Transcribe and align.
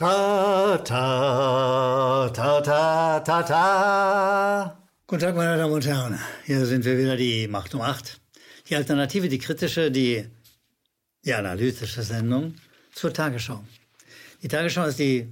Ta, 0.00 0.78
ta, 0.82 2.30
ta, 2.32 2.60
ta, 2.62 3.20
ta, 3.20 3.42
ta. 3.42 4.78
Guten 5.06 5.20
Tag, 5.20 5.36
meine 5.36 5.58
Damen 5.58 5.74
und 5.74 5.86
Herren. 5.86 6.18
Hier 6.46 6.64
sind 6.64 6.86
wir 6.86 6.96
wieder, 6.96 7.18
die 7.18 7.46
Macht 7.48 7.74
um 7.74 7.82
Acht. 7.82 8.18
Die 8.70 8.76
Alternative, 8.76 9.28
die 9.28 9.38
kritische, 9.38 9.90
die, 9.90 10.24
die 11.22 11.34
analytische 11.34 12.02
Sendung 12.02 12.54
zur 12.94 13.12
Tagesschau. 13.12 13.62
Die 14.42 14.48
Tagesschau 14.48 14.86
ist 14.86 15.00
die 15.00 15.28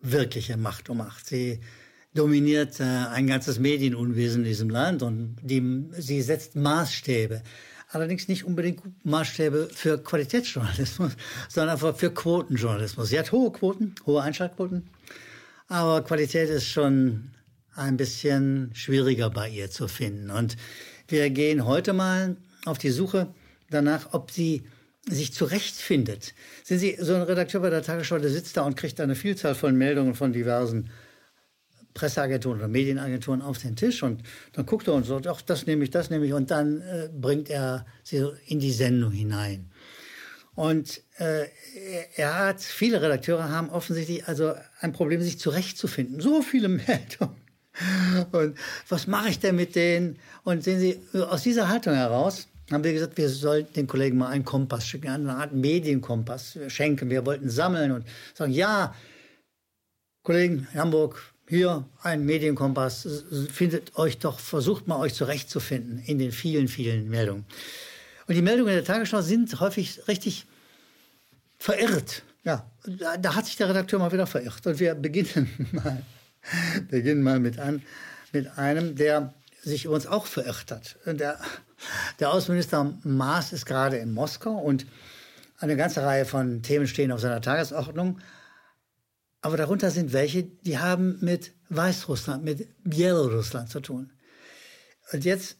wirkliche 0.00 0.56
Macht 0.56 0.90
um 0.90 1.00
Acht. 1.00 1.24
Sie 1.24 1.60
dominiert 2.14 2.80
äh, 2.80 2.82
ein 2.82 3.28
ganzes 3.28 3.60
Medienunwesen 3.60 4.40
in 4.40 4.48
diesem 4.48 4.68
Land 4.68 5.04
und 5.04 5.36
die, 5.40 5.62
sie 5.92 6.22
setzt 6.22 6.56
Maßstäbe 6.56 7.40
allerdings 7.92 8.28
nicht 8.28 8.44
unbedingt 8.44 8.80
Maßstäbe 9.04 9.68
für 9.72 10.02
Qualitätsjournalismus, 10.02 11.12
sondern 11.48 11.74
einfach 11.74 11.96
für 11.96 12.10
Quotenjournalismus. 12.10 13.10
Sie 13.10 13.18
hat 13.18 13.32
hohe 13.32 13.52
Quoten, 13.52 13.94
hohe 14.06 14.22
Einschaltquoten, 14.22 14.88
aber 15.68 16.02
Qualität 16.02 16.48
ist 16.48 16.66
schon 16.66 17.30
ein 17.74 17.96
bisschen 17.96 18.70
schwieriger 18.74 19.30
bei 19.30 19.48
ihr 19.48 19.70
zu 19.70 19.88
finden. 19.88 20.30
Und 20.30 20.56
wir 21.08 21.30
gehen 21.30 21.64
heute 21.66 21.92
mal 21.92 22.36
auf 22.64 22.78
die 22.78 22.90
Suche 22.90 23.28
danach, 23.70 24.12
ob 24.12 24.30
sie 24.30 24.64
sich 25.06 25.32
zurechtfindet. 25.32 26.34
Sind 26.62 26.78
Sie 26.78 26.96
so 27.00 27.14
ein 27.14 27.22
Redakteur 27.22 27.60
bei 27.60 27.70
der 27.70 27.82
Tagesschau, 27.82 28.18
der 28.18 28.30
sitzt 28.30 28.56
da 28.56 28.62
und 28.62 28.76
kriegt 28.76 29.00
eine 29.00 29.16
Vielzahl 29.16 29.54
von 29.54 29.76
Meldungen 29.76 30.14
von 30.14 30.32
diversen 30.32 30.90
Presseagenturen 31.94 32.58
oder 32.58 32.68
Medienagenturen 32.68 33.42
auf 33.42 33.58
den 33.58 33.76
Tisch 33.76 34.02
und 34.02 34.22
dann 34.52 34.66
guckt 34.66 34.88
er 34.88 34.94
und 34.94 35.04
sagt, 35.04 35.26
ach, 35.26 35.42
das 35.42 35.66
nehme 35.66 35.84
ich, 35.84 35.90
das 35.90 36.10
nehme 36.10 36.26
ich 36.26 36.32
und 36.32 36.50
dann 36.50 36.80
äh, 36.80 37.08
bringt 37.12 37.50
er 37.50 37.86
sie 38.02 38.26
in 38.46 38.60
die 38.60 38.72
Sendung 38.72 39.12
hinein. 39.12 39.70
Und 40.54 41.00
äh, 41.18 41.46
er 42.16 42.38
hat, 42.38 42.60
viele 42.60 43.00
Redakteure 43.00 43.48
haben 43.48 43.70
offensichtlich 43.70 44.28
also 44.28 44.54
ein 44.80 44.92
Problem, 44.92 45.22
sich 45.22 45.38
zurechtzufinden. 45.38 46.20
So 46.20 46.42
viele 46.42 46.68
Meldungen. 46.68 47.40
Und 48.32 48.58
was 48.88 49.06
mache 49.06 49.30
ich 49.30 49.38
denn 49.38 49.56
mit 49.56 49.74
denen? 49.74 50.18
Und 50.44 50.62
sehen 50.62 50.78
Sie, 50.78 51.00
aus 51.18 51.42
dieser 51.42 51.68
Haltung 51.68 51.94
heraus 51.94 52.48
haben 52.70 52.84
wir 52.84 52.92
gesagt, 52.92 53.16
wir 53.16 53.30
sollten 53.30 53.72
den 53.72 53.86
Kollegen 53.86 54.18
mal 54.18 54.28
einen 54.28 54.44
Kompass 54.44 54.86
schicken, 54.86 55.08
eine 55.08 55.34
Art 55.34 55.52
Medienkompass 55.52 56.58
schenken. 56.68 57.08
Wir 57.08 57.24
wollten 57.24 57.48
sammeln 57.48 57.92
und 57.92 58.06
sagen, 58.34 58.52
ja, 58.52 58.94
Kollegen 60.22 60.68
Hamburg, 60.74 61.31
hier 61.52 61.84
ein 62.02 62.24
Medienkompass, 62.24 63.06
findet 63.52 63.98
euch 63.98 64.18
doch, 64.18 64.38
versucht 64.38 64.88
mal 64.88 64.98
euch 64.98 65.12
zurechtzufinden 65.12 66.02
in 66.06 66.18
den 66.18 66.32
vielen, 66.32 66.66
vielen 66.66 67.10
Meldungen. 67.10 67.44
Und 68.26 68.36
die 68.36 68.40
Meldungen 68.40 68.72
der 68.72 68.84
Tagesschau 68.84 69.20
sind 69.20 69.60
häufig 69.60 70.08
richtig 70.08 70.46
verirrt. 71.58 72.22
Ja, 72.42 72.64
da, 72.86 73.18
da 73.18 73.34
hat 73.34 73.44
sich 73.44 73.58
der 73.58 73.68
Redakteur 73.68 73.98
mal 73.98 74.10
wieder 74.10 74.26
verirrt. 74.26 74.66
Und 74.66 74.80
wir 74.80 74.94
beginnen 74.94 75.68
mal, 75.72 76.02
beginnen 76.88 77.22
mal 77.22 77.38
mit, 77.38 77.58
an, 77.58 77.82
mit 78.32 78.56
einem, 78.56 78.96
der 78.96 79.34
sich 79.62 79.88
uns 79.88 80.06
auch 80.06 80.24
verirrt 80.24 80.70
hat. 80.70 80.96
Der, 81.04 81.38
der 82.18 82.32
Außenminister 82.32 82.98
Maas 83.04 83.52
ist 83.52 83.66
gerade 83.66 83.98
in 83.98 84.12
Moskau 84.14 84.56
und 84.56 84.86
eine 85.58 85.76
ganze 85.76 86.02
Reihe 86.02 86.24
von 86.24 86.62
Themen 86.62 86.86
stehen 86.86 87.12
auf 87.12 87.20
seiner 87.20 87.42
Tagesordnung. 87.42 88.20
Aber 89.42 89.56
darunter 89.56 89.90
sind 89.90 90.12
welche, 90.12 90.44
die 90.44 90.78
haben 90.78 91.18
mit 91.20 91.52
Weißrussland, 91.68 92.44
mit 92.44 92.68
Bielorussland 92.84 93.68
zu 93.68 93.80
tun. 93.80 94.12
Und 95.12 95.24
jetzt 95.24 95.56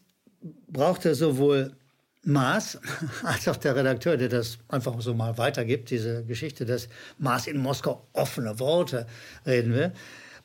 brauchte 0.67 1.13
sowohl 1.15 1.75
Maas 2.23 2.79
als 3.23 3.47
auch 3.49 3.57
der 3.57 3.75
Redakteur, 3.75 4.15
der 4.15 4.29
das 4.29 4.57
einfach 4.69 4.99
so 5.01 5.13
mal 5.13 5.37
weitergibt, 5.37 5.89
diese 5.89 6.23
Geschichte, 6.23 6.65
dass 6.65 6.87
Maas 7.17 7.47
in 7.47 7.57
Moskau 7.57 8.07
offene 8.13 8.57
Worte 8.59 9.05
reden 9.45 9.73
will, 9.73 9.91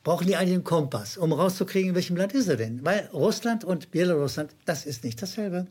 brauchen 0.03 0.27
die 0.27 0.35
einen 0.35 0.65
Kompass, 0.65 1.17
um 1.17 1.31
rauszukriegen, 1.31 1.89
in 1.89 1.95
welchem 1.95 2.17
Land 2.17 2.33
ist 2.33 2.49
er 2.49 2.57
denn. 2.57 2.83
Weil 2.83 3.09
Russland 3.13 3.63
und 3.63 3.91
Bielorussland, 3.91 4.53
das 4.65 4.85
ist 4.85 5.05
nicht 5.05 5.21
dasselbe. 5.21 5.67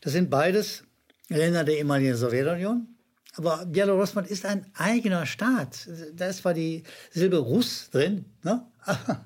Das 0.00 0.12
sind 0.12 0.30
beides 0.30 0.84
Länder 1.28 1.64
der 1.64 1.76
ehemaligen 1.76 2.16
Sowjetunion. 2.16 2.93
Aber 3.36 3.66
Belarus 3.66 4.14
ist 4.28 4.46
ein 4.46 4.66
eigener 4.74 5.26
Staat. 5.26 5.88
Da 6.14 6.26
ist 6.26 6.38
zwar 6.38 6.54
die 6.54 6.84
Silbe 7.10 7.38
Russ 7.38 7.90
drin, 7.90 8.26
ne? 8.42 8.66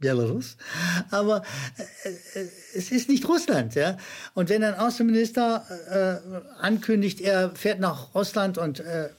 Belarus. 0.00 0.56
Aber 1.10 1.42
äh, 1.76 2.38
äh, 2.38 2.48
es 2.74 2.92
ist 2.92 3.08
nicht 3.08 3.28
Russland, 3.28 3.74
ja. 3.74 3.96
Und 4.34 4.48
wenn 4.48 4.62
ein 4.62 4.74
Außenminister 4.74 5.64
äh, 5.90 6.60
ankündigt, 6.60 7.20
er 7.20 7.50
fährt 7.54 7.80
nach 7.80 8.14
Russland 8.14 8.58
und 8.58 8.80
äh, 8.80 9.10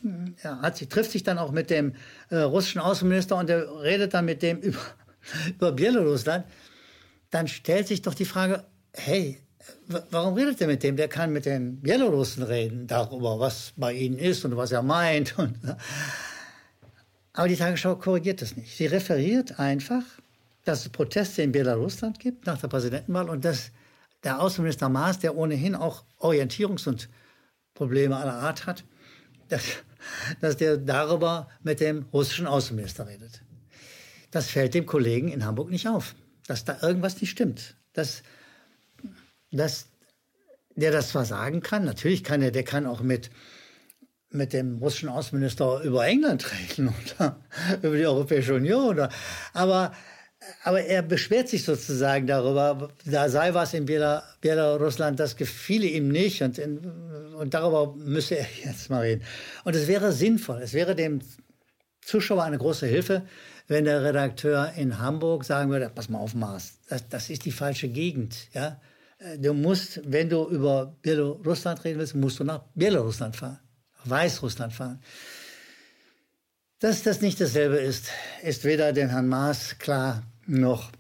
er 0.42 0.62
hat 0.62 0.78
sich, 0.78 0.88
trifft 0.88 1.12
sich 1.12 1.24
dann 1.24 1.38
auch 1.38 1.52
mit 1.52 1.70
dem 1.70 1.96
äh, 2.30 2.38
russischen 2.38 2.80
Außenminister 2.80 3.36
und 3.36 3.50
er 3.50 3.82
redet 3.82 4.14
dann 4.14 4.26
mit 4.26 4.42
dem 4.42 4.58
über, 4.62 4.80
über 5.50 5.72
Belarusland, 5.74 6.46
dann 7.30 7.48
stellt 7.48 7.88
sich 7.88 8.02
doch 8.02 8.14
die 8.14 8.26
Frage, 8.26 8.66
hey, 8.94 9.40
warum 10.10 10.34
redet 10.36 10.62
er 10.62 10.68
mit 10.68 10.84
dem? 10.84 10.96
Der 10.96 11.08
kann 11.08 11.32
mit 11.32 11.46
den 11.46 11.82
Bielorussen 11.82 12.44
reden 12.44 12.88
darüber, 12.88 13.40
was 13.40 13.74
bei 13.76 13.94
ihnen 13.94 14.18
ist 14.18 14.46
und 14.46 14.56
was 14.56 14.72
er 14.72 14.84
meint. 14.84 15.38
Ne? 15.38 15.78
aber 17.34 17.48
die 17.48 17.56
Tagesschau 17.56 17.96
korrigiert 17.96 18.42
das 18.42 18.56
nicht. 18.56 18.76
Sie 18.76 18.86
referiert 18.86 19.60
einfach, 19.60 20.04
dass 20.66 20.82
es 20.82 20.90
Proteste 20.90 21.42
in 21.42 21.52
Belarusland 21.52 22.20
gibt 22.20 22.46
nach 22.46 22.60
der 22.60 22.68
Präsidentenwahl 22.68 23.30
und 23.30 23.46
dass 23.46 23.72
der 24.24 24.42
Außenminister 24.42 24.90
Maas, 24.90 25.20
der 25.20 25.36
ohnehin 25.36 25.76
auch 25.76 26.04
Orientierungs- 26.20 26.88
und 26.88 27.10
Probleme 27.74 28.18
aller 28.18 28.34
Art 28.34 28.66
hat, 28.66 28.84
dass, 29.48 29.64
dass 30.42 30.58
der 30.58 30.78
darüber 30.78 31.50
mit 31.64 31.80
dem 31.80 32.06
russischen 32.12 32.46
Außenminister 32.46 33.08
redet. 33.08 33.42
Das 34.32 34.48
fällt 34.48 34.74
dem 34.74 34.86
Kollegen 34.86 35.30
in 35.30 35.46
Hamburg 35.46 35.70
nicht 35.70 35.88
auf, 35.88 36.16
dass 36.46 36.66
da 36.66 36.78
irgendwas 36.82 37.20
nicht 37.22 37.32
stimmt. 37.32 37.76
Dass 37.94 38.22
dass 39.52 39.88
der 40.80 40.92
das 40.92 41.10
zwar 41.10 41.26
sagen 41.26 41.62
kann, 41.62 41.86
natürlich 41.86 42.24
kann 42.24 42.42
er, 42.42 42.52
der 42.52 42.64
kann 42.64 42.86
auch 42.86 43.02
mit, 43.02 43.30
mit 44.30 44.54
dem 44.54 44.78
russischen 44.78 45.10
Außenminister 45.10 45.82
über 45.82 46.06
England 46.06 46.46
reden 46.52 46.94
oder 47.18 47.40
über 47.82 47.98
die 47.98 48.06
Europäische 48.06 48.56
Union. 48.56 48.86
Oder, 48.86 49.10
aber, 49.54 49.94
aber 50.64 50.82
er 50.82 51.02
beschwert 51.02 51.50
sich 51.50 51.64
sozusagen 51.64 52.28
darüber, 52.28 52.90
da 53.06 53.30
sei 53.30 53.54
was 53.54 53.74
in 53.74 53.86
Belarusland, 53.86 55.20
das 55.20 55.36
gefiele 55.36 55.88
ihm 55.88 56.10
nicht 56.10 56.42
und, 56.42 56.58
in, 56.58 56.80
und 57.36 57.54
darüber 57.54 57.96
müsse 57.96 58.38
er 58.38 58.48
jetzt 58.64 58.90
mal 58.90 59.02
reden. 59.02 59.24
Und 59.64 59.76
es 59.76 59.88
wäre 59.88 60.12
sinnvoll, 60.12 60.62
es 60.62 60.74
wäre 60.74 60.96
dem 60.96 61.20
Zuschauer 62.02 62.44
eine 62.44 62.58
große 62.58 62.88
Hilfe, 62.88 63.24
wenn 63.68 63.86
der 63.86 64.04
Redakteur 64.04 64.74
in 64.78 64.98
Hamburg 64.98 65.46
sagen 65.46 65.70
würde, 65.70 65.92
pass 65.94 66.10
mal 66.10 66.18
auf 66.18 66.34
Mars, 66.34 66.80
das, 66.88 67.08
das 67.08 67.30
ist 67.30 67.46
die 67.46 67.52
falsche 67.52 67.88
Gegend, 67.88 68.48
ja 68.54 68.80
du 69.38 69.54
musst, 69.54 70.02
wenn 70.06 70.30
du 70.30 70.48
über 70.48 70.96
Belarusland 71.02 71.84
reden 71.84 72.00
willst, 72.00 72.16
musst 72.16 72.40
du 72.40 72.44
nach 72.44 72.64
Belarusland 72.76 73.36
fahren, 73.36 73.60
Weißrussland 74.06 74.74
fahren. 74.74 75.02
Dass 76.80 77.04
das 77.04 77.22
nicht 77.22 77.42
dasselbe 77.42 77.78
ist, 77.78 78.08
ist 78.42 78.64
weder 78.64 78.94
dem 78.94 79.10
Herrn 79.10 79.28
Maas 79.28 79.78
klar 79.80 80.24
noch 80.48 80.92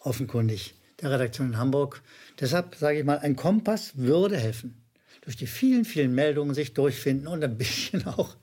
offenkundig 0.00 0.74
der 1.00 1.10
Redaktion 1.10 1.48
in 1.48 1.58
Hamburg. 1.58 2.02
Deshalb 2.40 2.74
sage 2.76 3.00
ich 3.00 3.04
mal, 3.04 3.18
ein 3.18 3.36
Kompass 3.36 3.98
würde 3.98 4.38
helfen. 4.38 4.82
Durch 5.20 5.36
die 5.36 5.46
vielen, 5.46 5.84
vielen 5.84 6.14
Meldungen 6.14 6.54
sich 6.54 6.72
durchfinden 6.72 7.26
und 7.26 7.44
ein 7.44 7.58
bisschen 7.58 8.06
auch 8.06 8.36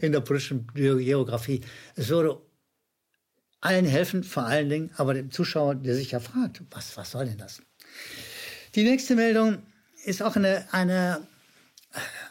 in 0.00 0.10
der 0.10 0.20
politischen 0.20 0.66
Geografie. 0.74 1.60
Es 1.94 2.08
würde 2.08 2.40
allen 3.60 3.84
helfen, 3.84 4.24
vor 4.24 4.44
allen 4.44 4.68
Dingen 4.68 4.90
aber 4.96 5.14
dem 5.14 5.30
Zuschauer, 5.30 5.76
der 5.76 5.94
sich 5.94 6.12
ja 6.12 6.20
fragt, 6.20 6.62
was, 6.70 6.96
was 6.96 7.12
soll 7.12 7.26
denn 7.26 7.38
das? 7.38 7.60
Die 8.74 8.84
nächste 8.84 9.16
Meldung 9.16 9.58
ist 10.04 10.22
auch 10.22 10.36
eine, 10.36 10.72
eine, 10.72 11.26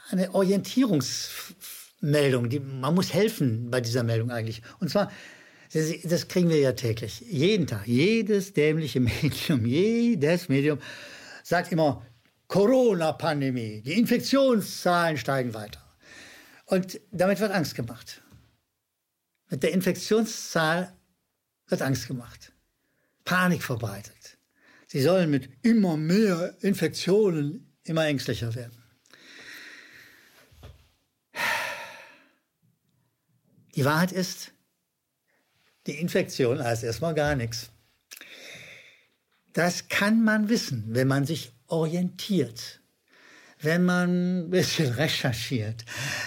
eine 0.09 0.33
Orientierungsmeldung. 0.33 2.49
Die, 2.49 2.59
man 2.59 2.95
muss 2.95 3.13
helfen 3.13 3.69
bei 3.69 3.81
dieser 3.81 4.01
Meldung 4.03 4.31
eigentlich. 4.31 4.63
Und 4.79 4.89
zwar, 4.89 5.11
das 5.71 6.27
kriegen 6.27 6.49
wir 6.49 6.59
ja 6.59 6.71
täglich, 6.73 7.21
jeden 7.21 7.67
Tag. 7.67 7.87
Jedes 7.87 8.53
dämliche 8.53 8.99
Medium, 9.01 9.65
jedes 9.65 10.49
Medium 10.49 10.79
sagt 11.43 11.71
immer, 11.71 12.05
Corona-Pandemie, 12.47 13.81
die 13.81 13.93
Infektionszahlen 13.93 15.17
steigen 15.17 15.53
weiter. 15.53 15.81
Und 16.65 16.99
damit 17.11 17.39
wird 17.39 17.51
Angst 17.51 17.75
gemacht. 17.75 18.21
Mit 19.49 19.63
der 19.63 19.71
Infektionszahl 19.71 20.93
wird 21.67 21.81
Angst 21.81 22.07
gemacht. 22.07 22.53
Panik 23.25 23.63
verbreitet. 23.63 24.18
Sie 24.91 25.01
sollen 25.01 25.29
mit 25.29 25.49
immer 25.61 25.97
mehr 25.97 26.57
Infektionen 26.61 27.77
immer 27.83 28.07
ängstlicher 28.07 28.55
werden. 28.55 28.83
Die 33.75 33.85
Wahrheit 33.85 34.11
ist, 34.11 34.51
die 35.85 35.99
Infektion 35.99 36.61
heißt 36.63 36.83
erstmal 36.83 37.13
gar 37.13 37.35
nichts. 37.35 37.69
Das 39.53 39.89
kann 39.89 40.23
man 40.23 40.49
wissen, 40.49 40.85
wenn 40.89 41.07
man 41.07 41.25
sich 41.25 41.51
orientiert. 41.67 42.81
wenn 43.61 43.83
man 43.83 44.45
ein 44.45 44.49
bisschen 44.49 44.93
recherchiert, 44.93 45.85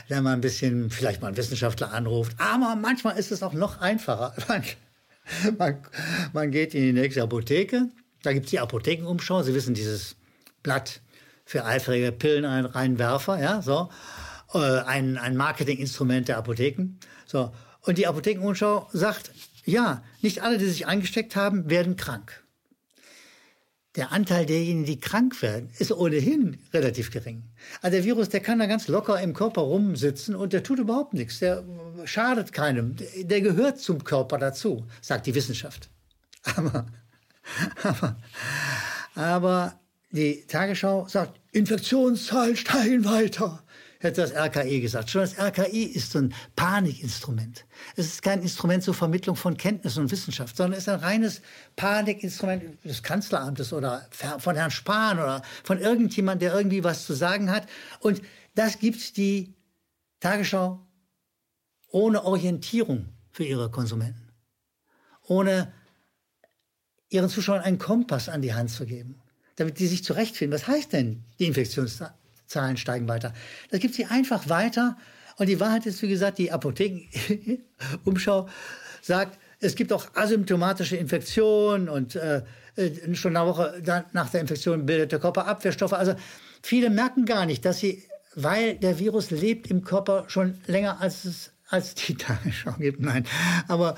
wenn 0.08 0.22
man 0.22 0.34
ein 0.34 0.40
bisschen 0.40 0.90
vielleicht 0.90 1.20
mal 1.20 1.28
einen 1.28 1.36
Wissenschaftler 1.36 1.92
anruft. 1.92 2.34
Aber 2.38 2.76
manchmal 2.76 3.18
ist 3.18 3.32
es 3.32 3.42
auch 3.42 3.54
noch 3.54 3.80
einfacher. 3.80 4.34
Man, 4.48 4.62
man, 5.56 5.78
man 6.32 6.50
geht 6.50 6.74
in 6.74 6.82
die 6.82 6.92
nächste 6.92 7.22
Apotheke, 7.22 7.88
da 8.22 8.32
gibt 8.32 8.46
es 8.46 8.50
die 8.50 8.60
Apothekenumschau. 8.60 9.42
Sie 9.42 9.54
wissen, 9.54 9.74
dieses 9.74 10.16
Blatt 10.62 11.00
für 11.44 11.64
eifrige 11.64 12.12
Pillenreinwerfer, 12.12 13.40
ja, 13.40 13.62
so. 13.62 13.90
Äh, 14.54 14.58
ein, 14.58 15.18
ein 15.18 15.36
Marketinginstrument 15.36 16.28
der 16.28 16.38
Apotheken. 16.38 16.98
So. 17.26 17.52
Und 17.80 17.98
die 17.98 18.06
Apothekenumschau 18.06 18.88
sagt, 18.92 19.30
ja, 19.64 20.02
nicht 20.20 20.42
alle, 20.42 20.58
die 20.58 20.66
sich 20.66 20.86
eingesteckt 20.86 21.36
haben, 21.36 21.68
werden 21.68 21.96
krank 21.96 22.42
der 23.96 24.10
Anteil 24.10 24.46
derjenigen, 24.46 24.84
die 24.84 25.00
krank 25.00 25.42
werden, 25.42 25.68
ist 25.78 25.92
ohnehin 25.92 26.58
relativ 26.72 27.10
gering. 27.10 27.42
Also 27.82 27.96
der 27.96 28.04
Virus, 28.04 28.30
der 28.30 28.40
kann 28.40 28.58
da 28.58 28.66
ganz 28.66 28.88
locker 28.88 29.20
im 29.20 29.34
Körper 29.34 29.60
rumsitzen 29.60 30.34
und 30.34 30.52
der 30.54 30.62
tut 30.62 30.78
überhaupt 30.78 31.12
nichts. 31.12 31.40
Der 31.40 31.62
schadet 32.04 32.52
keinem. 32.52 32.96
Der 33.22 33.42
gehört 33.42 33.80
zum 33.80 34.02
Körper 34.02 34.38
dazu, 34.38 34.86
sagt 35.02 35.26
die 35.26 35.34
Wissenschaft. 35.34 35.90
Aber, 36.56 36.86
aber, 39.14 39.78
die 40.10 40.44
Tagesschau 40.46 41.08
sagt, 41.08 41.40
Infektionszahlen 41.52 42.56
steigen 42.56 43.04
weiter 43.04 43.62
hätte 44.02 44.20
das 44.20 44.32
RKI 44.32 44.80
gesagt. 44.80 45.10
Schon 45.10 45.22
das 45.22 45.38
RKI 45.38 45.84
ist 45.84 46.12
so 46.12 46.18
ein 46.18 46.34
Panikinstrument. 46.56 47.64
Es 47.96 48.06
ist 48.06 48.22
kein 48.22 48.42
Instrument 48.42 48.82
zur 48.82 48.94
Vermittlung 48.94 49.36
von 49.36 49.56
Kenntnis 49.56 49.96
und 49.96 50.10
Wissenschaft, 50.10 50.56
sondern 50.56 50.78
es 50.78 50.86
ist 50.86 50.88
ein 50.88 51.00
reines 51.00 51.42
Panikinstrument 51.76 52.84
des 52.84 53.02
Kanzleramtes 53.02 53.72
oder 53.72 54.06
von 54.38 54.56
Herrn 54.56 54.70
Spahn 54.70 55.18
oder 55.18 55.42
von 55.64 55.78
irgendjemand, 55.78 56.42
der 56.42 56.54
irgendwie 56.54 56.84
was 56.84 57.06
zu 57.06 57.14
sagen 57.14 57.50
hat. 57.50 57.68
Und 58.00 58.22
das 58.54 58.78
gibt 58.78 59.16
die 59.16 59.54
Tagesschau 60.20 60.84
ohne 61.88 62.24
Orientierung 62.24 63.08
für 63.30 63.44
ihre 63.44 63.70
Konsumenten. 63.70 64.32
Ohne 65.22 65.72
ihren 67.12 67.28
Zuschauern 67.28 67.60
einen 67.60 67.78
Kompass 67.78 68.28
an 68.28 68.42
die 68.42 68.54
Hand 68.54 68.70
zu 68.70 68.86
geben, 68.86 69.16
damit 69.56 69.78
die 69.78 69.86
sich 69.86 70.04
zurechtfinden. 70.04 70.58
Was 70.58 70.66
heißt 70.66 70.92
denn 70.92 71.22
die 71.38 71.46
Infektionszahlen? 71.46 72.14
Zahlen 72.46 72.76
steigen 72.76 73.08
weiter. 73.08 73.32
Das 73.70 73.80
gibt 73.80 73.94
sie 73.94 74.04
einfach 74.04 74.48
weiter. 74.48 74.98
Und 75.38 75.48
die 75.48 75.58
Wahrheit 75.58 75.86
ist, 75.86 76.02
wie 76.02 76.08
gesagt, 76.08 76.36
die 76.36 76.52
Apothekenumschau 76.52 78.48
sagt, 79.02 79.38
es 79.58 79.74
gibt 79.74 79.92
auch 79.92 80.14
asymptomatische 80.14 80.96
Infektionen 80.96 81.88
und 81.88 82.14
äh 82.16 82.42
schon 83.12 83.36
eine 83.36 83.46
Woche 83.46 83.82
nach 84.12 84.30
der 84.30 84.40
Infektion 84.40 84.86
bildet 84.86 85.12
der 85.12 85.18
Körper 85.18 85.46
Abwehrstoffe. 85.46 85.92
Also 85.92 86.14
viele 86.62 86.90
merken 86.90 87.26
gar 87.26 87.44
nicht, 87.44 87.64
dass 87.64 87.80
sie, 87.80 88.02
weil 88.34 88.76
der 88.76 88.98
Virus 88.98 89.30
lebt 89.30 89.70
im 89.70 89.84
Körper 89.84 90.24
schon 90.28 90.58
länger 90.66 91.00
als 91.00 91.24
es 91.24 91.51
als 91.72 91.94
die 91.94 92.14
Tagesschau 92.16 92.74
gibt. 92.78 93.00
Nein, 93.00 93.26
aber 93.68 93.96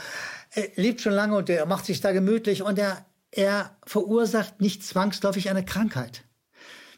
er 0.52 0.68
lebt 0.76 1.00
schon 1.00 1.12
lange 1.12 1.36
und 1.36 1.50
er 1.50 1.66
macht 1.66 1.86
sich 1.86 2.00
da 2.00 2.12
gemütlich 2.12 2.62
und 2.62 2.78
er, 2.78 3.04
er 3.30 3.76
verursacht 3.84 4.60
nicht 4.60 4.84
zwangsläufig 4.84 5.50
eine 5.50 5.64
Krankheit. 5.64 6.24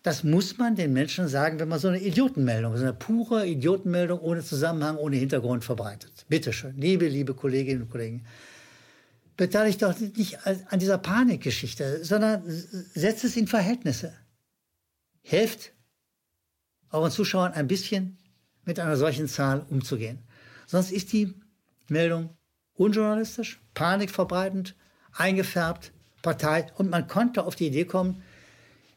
Das 0.03 0.23
muss 0.23 0.57
man 0.59 0.77
den 0.77 0.93
Menschen 0.93 1.27
sagen, 1.27 1.59
wenn 1.59 1.69
man 1.69 1.81
so 1.81 1.89
eine 1.89 1.99
Idiotenmeldung, 1.99 2.77
so 2.77 2.83
eine 2.83 2.93
pure 2.93 3.47
Idiotenmeldung 3.47 4.21
ohne 4.21 4.45
Zusammenhang, 4.45 4.99
ohne 4.99 5.17
Hintergrund 5.17 5.65
verbreitet. 5.65 6.27
Bitte 6.29 6.53
schön, 6.53 6.77
liebe, 6.77 7.09
liebe 7.09 7.35
Kolleginnen 7.35 7.83
und 7.83 7.91
Kollegen, 7.91 8.25
beteiligt 9.37 9.83
doch 9.83 9.99
nicht 9.99 10.39
an 10.47 10.79
dieser 10.79 10.99
Panikgeschichte, 10.99 12.05
sondern 12.05 12.43
setzt 12.47 13.25
es 13.25 13.37
in 13.37 13.49
Verhältnisse. 13.49 14.13
Helft 15.23 15.73
euren 16.91 17.11
Zuschauern 17.11 17.53
ein 17.53 17.67
bisschen 17.67 18.19
mit 18.65 18.79
einer 18.79 18.97
solchen 18.97 19.27
Zahl 19.29 19.67
umzugehen. 19.71 20.26
Sonst 20.67 20.93
ist 20.93 21.13
die 21.13 21.35
Meldung 21.89 22.37
unjournalistisch, 22.75 23.61
panikverbreitend, 23.75 24.75
eingefärbt, 25.13 25.93
Partei 26.23 26.67
und 26.77 26.91
man 26.91 27.07
konnte 27.07 27.45
auf 27.45 27.55
die 27.55 27.69
Idee 27.69 27.85
kommen, 27.85 28.23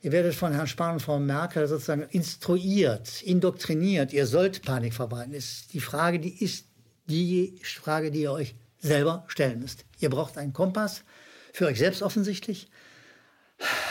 Ihr 0.01 0.13
werdet 0.13 0.33
von 0.33 0.53
Herrn 0.53 0.67
Spahn 0.67 0.93
und 0.93 1.01
Frau 1.01 1.19
Merkel 1.19 1.67
sozusagen 1.67 2.03
instruiert, 2.03 3.21
indoktriniert. 3.21 4.13
Ihr 4.13 4.27
sollt 4.27 4.61
Panik 4.61 4.93
verbreiten. 4.93 5.33
Ist 5.33 5.73
die 5.73 5.81
Frage, 5.81 6.19
die 6.19 6.41
ist 6.41 6.67
die 7.07 7.59
Frage, 7.63 8.11
die 8.11 8.21
ihr 8.21 8.31
euch 8.31 8.55
selber 8.77 9.25
stellen 9.27 9.59
müsst. 9.59 9.83
Ihr 9.99 10.09
braucht 10.09 10.37
einen 10.37 10.53
Kompass 10.53 11.03
für 11.51 11.65
euch 11.65 11.79
selbst 11.79 12.01
offensichtlich, 12.01 12.69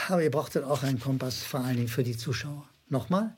aber 0.07 0.23
ihr 0.23 0.31
braucht 0.31 0.55
dann 0.55 0.63
auch 0.63 0.81
einen 0.81 0.99
Kompass 0.99 1.43
vor 1.43 1.59
allen 1.59 1.75
Dingen 1.75 1.87
für 1.89 2.03
die 2.03 2.17
Zuschauer. 2.17 2.67
Nochmal, 2.87 3.35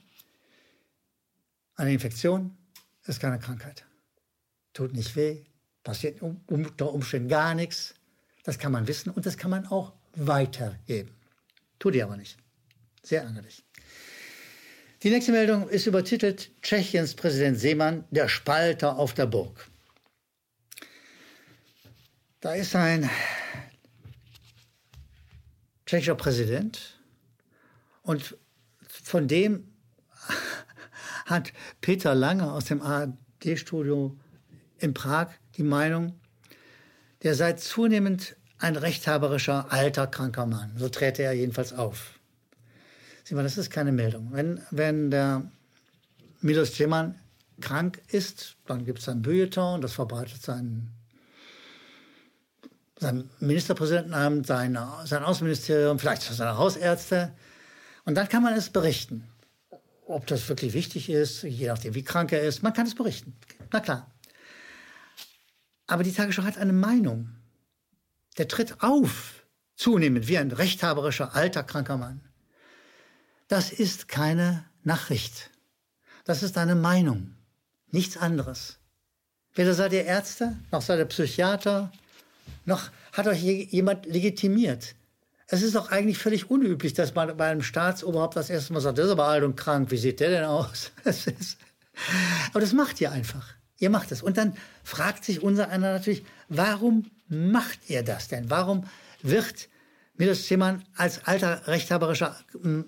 eine 1.75 1.91
Infektion 1.91 2.55
ist 3.05 3.19
keine 3.19 3.39
Krankheit. 3.39 3.85
Tut 4.73 4.93
nicht 4.93 5.15
weh, 5.15 5.43
passiert 5.83 6.21
unter 6.21 6.93
Umständen 6.93 7.29
gar 7.29 7.55
nichts. 7.55 7.93
Das 8.43 8.57
kann 8.57 8.71
man 8.71 8.87
wissen 8.87 9.09
und 9.11 9.25
das 9.25 9.37
kann 9.37 9.51
man 9.51 9.65
auch 9.67 9.93
weitergeben. 10.15 11.13
Tut 11.79 11.95
ihr 11.95 12.05
aber 12.05 12.17
nicht. 12.17 12.37
Sehr 13.03 13.23
ärgerlich. 13.23 13.63
Die 15.03 15.09
nächste 15.09 15.31
Meldung 15.31 15.67
ist 15.67 15.87
übertitelt 15.87 16.51
Tschechiens 16.61 17.15
Präsident 17.15 17.59
Seemann, 17.59 18.05
der 18.11 18.27
Spalter 18.27 18.97
auf 18.97 19.13
der 19.13 19.25
Burg. 19.25 19.67
Da 22.39 22.53
ist 22.53 22.75
ein 22.75 23.09
tschechischer 25.85 26.15
Präsident 26.15 26.99
und 28.03 28.37
von 28.87 29.27
dem 29.27 29.73
hat 31.25 31.51
Peter 31.81 32.15
Lange 32.15 32.51
aus 32.51 32.65
dem 32.65 32.81
ARD-Studio 32.81 34.17
in 34.81 34.93
Prag 34.93 35.29
die 35.57 35.63
Meinung, 35.63 36.19
der 37.23 37.35
sei 37.35 37.53
zunehmend 37.53 38.35
ein 38.57 38.75
rechthaberischer, 38.75 39.71
alter, 39.71 40.07
kranker 40.07 40.45
Mann. 40.45 40.73
So 40.77 40.89
träte 40.89 41.23
er 41.23 41.33
jedenfalls 41.33 41.73
auf. 41.73 42.19
Sieh 43.23 43.35
mal, 43.35 43.43
das 43.43 43.57
ist 43.57 43.69
keine 43.69 43.91
Meldung. 43.91 44.29
Wenn, 44.31 44.61
wenn 44.71 45.11
der 45.11 45.49
Milos 46.41 46.73
Ceman 46.73 47.19
krank 47.59 48.01
ist, 48.07 48.57
dann 48.65 48.85
gibt 48.85 48.99
es 48.99 49.09
ein 49.09 49.21
Bulletin, 49.21 49.81
das 49.81 49.93
verbreitet 49.93 50.41
sein, 50.41 50.89
sein 52.99 53.29
Ministerpräsidentenamt, 53.39 54.45
sein, 54.47 54.77
sein 55.05 55.23
Außenministerium, 55.23 55.99
vielleicht 55.99 56.23
seine 56.23 56.57
Hausärzte. 56.57 57.33
Und 58.05 58.15
dann 58.15 58.27
kann 58.27 58.43
man 58.43 58.53
es 58.53 58.69
berichten. 58.69 59.27
Ob 60.05 60.27
das 60.27 60.47
wirklich 60.49 60.73
wichtig 60.73 61.09
ist, 61.09 61.43
je 61.43 61.67
nachdem, 61.67 61.95
wie 61.95 62.03
krank 62.03 62.31
er 62.31 62.41
ist, 62.41 62.63
man 62.63 62.73
kann 62.73 62.85
es 62.85 62.95
berichten. 62.95 63.35
Na 63.71 63.79
klar. 63.79 64.11
Aber 65.91 66.03
die 66.03 66.13
Tagesschau 66.13 66.43
hat 66.43 66.57
eine 66.57 66.71
Meinung. 66.71 67.35
Der 68.37 68.47
tritt 68.47 68.81
auf, 68.81 69.45
zunehmend 69.75 70.29
wie 70.29 70.37
ein 70.37 70.53
rechthaberischer, 70.53 71.35
alter, 71.35 71.63
kranker 71.63 71.97
Mann. 71.97 72.21
Das 73.49 73.73
ist 73.73 74.07
keine 74.07 74.63
Nachricht. 74.83 75.49
Das 76.23 76.43
ist 76.43 76.57
eine 76.57 76.75
Meinung. 76.75 77.35
Nichts 77.87 78.15
anderes. 78.15 78.77
Weder 79.53 79.73
seid 79.73 79.91
ihr 79.91 80.05
Ärzte, 80.05 80.55
noch 80.71 80.81
seid 80.81 80.99
ihr 80.99 81.05
Psychiater, 81.07 81.91
noch 82.63 82.89
hat 83.11 83.27
euch 83.27 83.41
jemand 83.41 84.05
legitimiert. 84.05 84.95
Es 85.47 85.61
ist 85.61 85.75
doch 85.75 85.91
eigentlich 85.91 86.19
völlig 86.19 86.49
unüblich, 86.49 86.93
dass 86.93 87.15
man 87.15 87.35
bei 87.35 87.51
einem 87.51 87.63
Staatsoberhaupt 87.63 88.37
das 88.37 88.49
erste 88.49 88.71
Mal 88.71 88.79
sagt, 88.79 88.97
der 88.97 89.05
ist 89.07 89.11
aber 89.11 89.25
alt 89.25 89.43
und 89.43 89.57
krank, 89.57 89.91
wie 89.91 89.97
sieht 89.97 90.21
der 90.21 90.29
denn 90.29 90.45
aus? 90.45 90.91
Das 91.03 91.27
ist, 91.27 91.57
aber 92.51 92.61
das 92.61 92.71
macht 92.71 93.01
ihr 93.01 93.11
einfach. 93.11 93.55
Ihr 93.81 93.89
macht 93.89 94.11
es. 94.11 94.21
Und 94.21 94.37
dann 94.37 94.53
fragt 94.83 95.25
sich 95.25 95.41
unser 95.41 95.69
einer 95.69 95.91
natürlich, 95.91 96.23
warum 96.47 97.09
macht 97.27 97.89
ihr 97.89 98.03
das 98.03 98.27
denn? 98.27 98.49
Warum 98.49 98.85
wird 99.21 99.69
Milos 100.21 100.45
Zeman 100.45 100.83
als 100.95 101.25
alter 101.25 101.67
rechthaberischer 101.67 102.35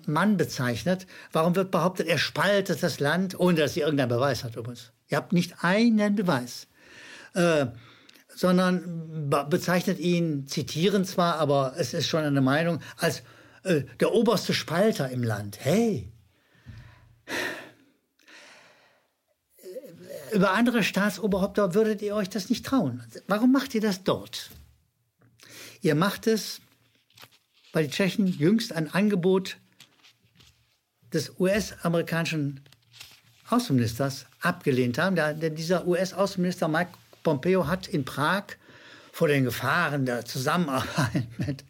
Mann 0.06 0.36
bezeichnet. 0.36 1.08
Warum 1.32 1.56
wird 1.56 1.72
behauptet, 1.72 2.06
er 2.06 2.18
spaltet 2.18 2.80
das 2.80 3.00
Land, 3.00 3.36
ohne 3.40 3.58
dass 3.58 3.74
sie 3.74 3.80
irgendeinen 3.80 4.10
Beweis 4.10 4.44
hat 4.44 4.54
übrigens? 4.54 4.92
Ihr 5.08 5.16
habt 5.16 5.32
nicht 5.32 5.64
einen 5.64 6.14
Beweis. 6.14 6.68
Äh, 7.34 7.66
sondern 8.32 9.30
bezeichnet 9.50 9.98
ihn, 9.98 10.46
zitieren 10.46 11.04
zwar, 11.04 11.40
aber 11.40 11.74
es 11.76 11.92
ist 11.92 12.06
schon 12.06 12.22
eine 12.22 12.40
Meinung, 12.40 12.80
als 12.98 13.22
äh, 13.64 13.82
der 13.98 14.12
oberste 14.12 14.54
Spalter 14.54 15.10
im 15.10 15.24
Land. 15.24 15.58
Hey! 15.60 16.13
Über 20.34 20.50
andere 20.52 20.82
Staatsoberhäupter 20.82 21.74
würdet 21.74 22.02
ihr 22.02 22.16
euch 22.16 22.28
das 22.28 22.50
nicht 22.50 22.66
trauen. 22.66 23.04
Warum 23.28 23.52
macht 23.52 23.72
ihr 23.76 23.80
das 23.80 24.02
dort? 24.02 24.50
Ihr 25.80 25.94
macht 25.94 26.26
es, 26.26 26.60
weil 27.72 27.84
die 27.84 27.90
Tschechen 27.90 28.26
jüngst 28.26 28.72
ein 28.72 28.92
Angebot 28.92 29.58
des 31.12 31.38
US-amerikanischen 31.38 32.64
Außenministers 33.48 34.26
abgelehnt 34.40 34.98
haben. 34.98 35.14
Der, 35.14 35.34
der 35.34 35.50
dieser 35.50 35.86
US-Außenminister 35.86 36.66
Mike 36.66 36.90
Pompeo 37.22 37.68
hat 37.68 37.86
in 37.86 38.04
Prag 38.04 38.44
vor 39.12 39.28
den 39.28 39.44
Gefahren 39.44 40.04
der 40.04 40.24
Zusammenarbeit 40.24 41.28
mit, 41.38 41.64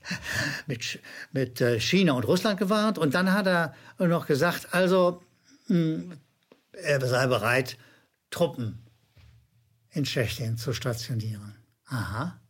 mit, 0.66 1.00
mit 1.32 1.60
äh, 1.60 1.78
China 1.80 2.14
und 2.14 2.24
Russland 2.24 2.58
gewarnt. 2.58 2.96
Und 2.96 3.14
dann 3.14 3.30
hat 3.30 3.46
er 3.46 3.74
noch 3.98 4.26
gesagt, 4.26 4.72
also 4.72 5.20
hm, 5.66 6.12
er 6.72 7.06
sei 7.06 7.26
bereit, 7.26 7.76
Truppen 8.34 8.80
in 9.90 10.02
Tschechien 10.02 10.58
zu 10.58 10.72
stationieren. 10.72 11.54
Aha. 11.86 12.40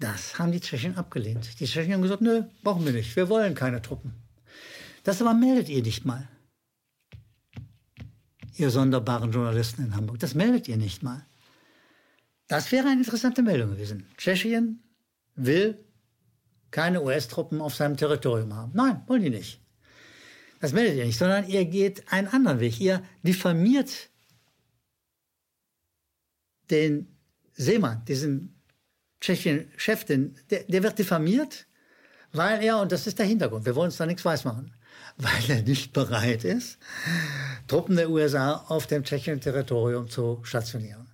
Das 0.00 0.40
haben 0.40 0.50
die 0.50 0.58
Tschechen 0.58 0.96
abgelehnt. 0.96 1.60
Die 1.60 1.66
Tschechen 1.66 1.92
haben 1.92 2.02
gesagt, 2.02 2.20
nö, 2.20 2.42
brauchen 2.64 2.84
wir 2.84 2.92
nicht. 2.92 3.14
Wir 3.14 3.28
wollen 3.28 3.54
keine 3.54 3.80
Truppen. 3.80 4.12
Das 5.04 5.22
aber 5.22 5.34
meldet 5.34 5.68
ihr 5.68 5.84
nicht 5.84 6.04
mal. 6.04 6.28
Ihr 8.56 8.70
sonderbaren 8.70 9.30
Journalisten 9.30 9.84
in 9.84 9.94
Hamburg. 9.94 10.18
Das 10.18 10.34
meldet 10.34 10.66
ihr 10.66 10.76
nicht 10.76 11.00
mal. 11.00 11.24
Das 12.48 12.72
wäre 12.72 12.88
eine 12.88 13.02
interessante 13.02 13.42
Meldung 13.42 13.70
gewesen. 13.70 14.08
Tschechien 14.16 14.82
will 15.36 15.78
keine 16.72 17.02
US-Truppen 17.02 17.60
auf 17.60 17.76
seinem 17.76 17.96
Territorium 17.96 18.52
haben. 18.52 18.72
Nein, 18.74 19.02
wollen 19.06 19.22
die 19.22 19.30
nicht. 19.30 19.60
Das 20.58 20.72
meldet 20.72 20.96
ihr 20.96 21.06
nicht, 21.06 21.18
sondern 21.18 21.46
ihr 21.46 21.64
geht 21.66 22.12
einen 22.12 22.26
anderen 22.26 22.58
Weg. 22.58 22.80
Ihr 22.80 23.04
diffamiert 23.22 24.10
den 26.70 27.08
Seemann, 27.54 28.04
diesen 28.04 28.60
Tschechien-Chef, 29.20 30.04
der, 30.04 30.18
der 30.68 30.82
wird 30.82 30.98
diffamiert, 30.98 31.66
weil 32.32 32.62
er, 32.62 32.80
und 32.80 32.92
das 32.92 33.06
ist 33.06 33.18
der 33.18 33.26
Hintergrund, 33.26 33.64
wir 33.64 33.74
wollen 33.74 33.86
uns 33.86 33.96
da 33.96 34.06
nichts 34.06 34.24
weismachen, 34.24 34.74
weil 35.16 35.56
er 35.56 35.62
nicht 35.62 35.92
bereit 35.92 36.44
ist, 36.44 36.78
Truppen 37.66 37.96
der 37.96 38.10
USA 38.10 38.64
auf 38.68 38.86
dem 38.86 39.04
tschechischen 39.04 39.40
Territorium 39.40 40.08
zu 40.08 40.40
stationieren. 40.42 41.06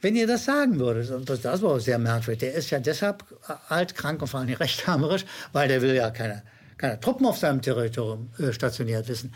Wenn 0.00 0.16
ihr 0.16 0.26
das 0.26 0.44
sagen 0.44 0.80
würdet, 0.80 1.10
und 1.10 1.28
das, 1.30 1.42
das 1.42 1.62
war 1.62 1.78
sehr 1.78 1.98
merkwürdig, 1.98 2.40
der 2.40 2.54
ist 2.54 2.70
ja 2.70 2.80
deshalb 2.80 3.24
alt, 3.68 3.94
krank 3.94 4.20
und 4.20 4.28
vor 4.28 4.40
allem 4.40 4.52
rechthamerisch, 4.54 5.24
weil 5.52 5.68
der 5.68 5.80
will 5.80 5.94
ja 5.94 6.10
keine, 6.10 6.42
keine 6.76 6.98
Truppen 6.98 7.24
auf 7.26 7.38
seinem 7.38 7.62
Territorium 7.62 8.30
äh, 8.38 8.52
stationiert 8.52 9.06
wissen. 9.06 9.32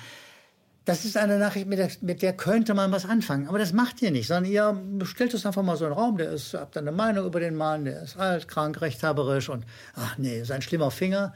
Das 0.86 1.04
ist 1.04 1.16
eine 1.16 1.40
Nachricht, 1.40 1.66
mit 1.66 1.80
der, 1.80 1.90
mit 2.00 2.22
der, 2.22 2.32
könnte 2.32 2.72
man 2.72 2.92
was 2.92 3.04
anfangen. 3.04 3.48
Aber 3.48 3.58
das 3.58 3.72
macht 3.72 4.00
ihr 4.02 4.12
nicht, 4.12 4.28
sondern 4.28 4.52
ihr 4.52 5.04
stellt 5.04 5.34
es 5.34 5.44
einfach 5.44 5.64
mal 5.64 5.76
so 5.76 5.84
in 5.84 5.90
den 5.90 5.98
Raum. 5.98 6.16
Der 6.16 6.30
ist, 6.30 6.54
habt 6.54 6.76
eine 6.76 6.92
Meinung 6.92 7.26
über 7.26 7.40
den 7.40 7.56
Mann, 7.56 7.84
der 7.84 8.02
ist 8.02 8.16
alt, 8.16 8.46
krank, 8.46 8.80
rechthaberisch 8.80 9.48
und 9.48 9.66
ach 9.94 10.16
nee, 10.16 10.40
ist 10.40 10.52
ein 10.52 10.62
schlimmer 10.62 10.92
Finger. 10.92 11.34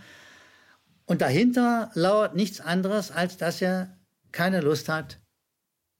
Und 1.04 1.21
dahinter 1.21 1.90
lauert 1.95 2.37
nichts 2.37 2.61
anderes, 2.61 3.11
als 3.11 3.38
dass 3.38 3.61
er 3.61 3.99
keine 4.30 4.61
Lust 4.61 4.88
hat, 4.88 5.19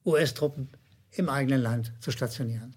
US-Truppen 0.07 0.71
im 1.11 1.29
eigenen 1.29 1.61
Land 1.61 1.93
zu 1.99 2.13
stationieren. 2.13 2.77